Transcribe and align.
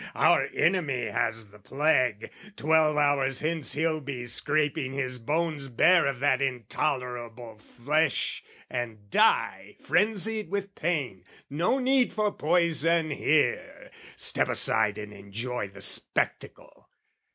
"Our 0.15 0.49
enemy 0.55 1.03
has 1.09 1.49
the 1.49 1.59
plague! 1.59 2.31
"Twelve 2.55 2.97
hours 2.97 3.41
hence 3.41 3.73
he'll 3.73 4.01
be 4.01 4.25
scraping 4.25 4.93
his 4.93 5.19
bones 5.19 5.67
bare 5.67 6.07
"Of 6.07 6.19
that 6.21 6.41
intolerable 6.41 7.59
flesh, 7.59 8.43
and 8.67 9.11
die, 9.11 9.75
"Frenzied 9.83 10.49
with 10.49 10.73
pain: 10.73 11.23
no 11.51 11.77
need 11.77 12.13
for 12.13 12.31
poison 12.31 13.11
here! 13.11 13.91
"Step 14.15 14.49
aside 14.49 14.97
and 14.97 15.13
enjoy 15.13 15.67
the 15.67 15.81
spectacle!" 15.81 16.89